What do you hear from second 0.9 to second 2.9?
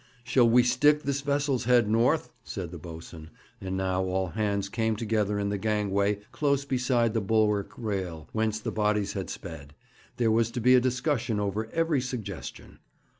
this vessel's head north?' said the